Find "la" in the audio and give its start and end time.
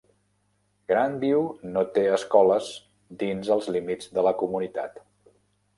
4.31-4.37